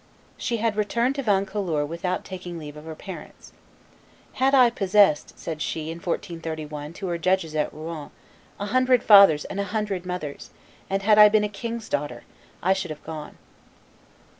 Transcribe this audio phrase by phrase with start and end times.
[0.35, 3.53] She had returned to Vaucouleurs without taking leave of her parents.
[4.33, 8.09] "Had I possessed," said she, in 1431, to her judges at Rouen,
[8.59, 10.49] "a hundred fathers and a hundred mothers,
[10.89, 12.23] and had I been a king's daughter,
[12.63, 13.37] I should have gone."